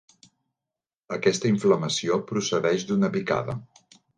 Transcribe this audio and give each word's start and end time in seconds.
Aquesta 1.17 1.51
inflamació 1.51 2.19
procedeix 2.33 2.89
d'una 2.89 3.15
picada. 3.19 3.61